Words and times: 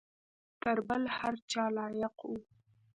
تر 0.61 0.77
بل 0.87 1.03
هر 1.17 1.33
چا 1.51 1.63
لایق 1.75 2.15
وو. 2.27 2.37